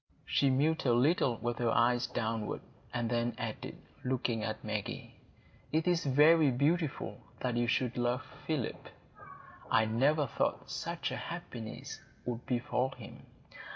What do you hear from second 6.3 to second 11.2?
beautiful that you should love Philip; I never thought such a